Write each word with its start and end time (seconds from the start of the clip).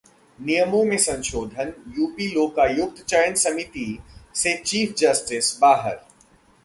नियमों 0.39 0.83
में 0.85 0.97
संशोधन, 0.97 1.73
यूपी 1.97 2.27
लोकायुक्त 2.27 3.03
चयन 3.03 3.35
समीति 3.35 3.99
से 4.35 4.57
चीफ 4.57 4.95
जस्टिस 4.97 5.57
बाहर 5.61 5.99